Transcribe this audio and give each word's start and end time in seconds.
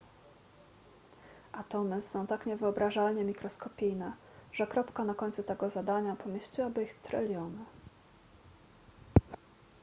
atomy 1.51 2.01
są 2.01 2.27
tak 2.27 2.45
niewyobrażalnie 2.45 3.23
mikroskopijne 3.23 4.13
że 4.51 4.67
kropka 4.67 5.03
na 5.03 5.13
końcu 5.13 5.43
tego 5.43 5.69
zadania 5.69 6.15
pomieściłaby 6.15 6.83
ich 6.83 6.93
tryliony 6.93 7.65